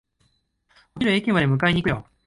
[0.95, 2.07] お昼、駅まで迎えに行くよ。